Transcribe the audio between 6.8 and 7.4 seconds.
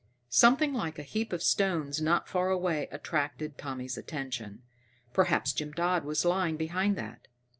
that.